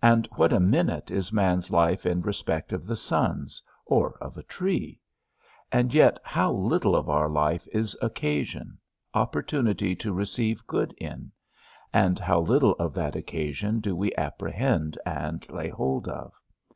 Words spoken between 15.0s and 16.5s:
and lay hold of?